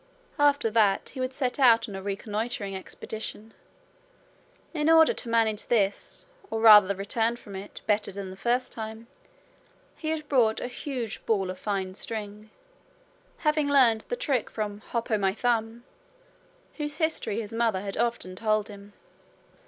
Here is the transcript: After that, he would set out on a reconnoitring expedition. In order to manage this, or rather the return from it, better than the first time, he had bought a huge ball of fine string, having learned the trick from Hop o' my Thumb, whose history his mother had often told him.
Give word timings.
After 0.39 0.71
that, 0.71 1.09
he 1.09 1.19
would 1.19 1.31
set 1.31 1.59
out 1.59 1.87
on 1.87 1.93
a 1.95 2.01
reconnoitring 2.01 2.75
expedition. 2.75 3.53
In 4.73 4.89
order 4.89 5.13
to 5.13 5.29
manage 5.29 5.67
this, 5.67 6.25
or 6.49 6.59
rather 6.59 6.87
the 6.87 6.95
return 6.95 7.35
from 7.35 7.55
it, 7.55 7.81
better 7.85 8.11
than 8.11 8.31
the 8.31 8.35
first 8.35 8.71
time, 8.71 9.05
he 9.95 10.07
had 10.09 10.27
bought 10.27 10.59
a 10.59 10.67
huge 10.67 11.23
ball 11.27 11.51
of 11.51 11.59
fine 11.59 11.93
string, 11.93 12.49
having 13.45 13.67
learned 13.69 14.01
the 14.09 14.15
trick 14.15 14.49
from 14.49 14.79
Hop 14.79 15.11
o' 15.11 15.19
my 15.19 15.35
Thumb, 15.35 15.83
whose 16.77 16.95
history 16.97 17.39
his 17.39 17.53
mother 17.53 17.81
had 17.81 17.95
often 17.95 18.35
told 18.35 18.69
him. 18.69 18.93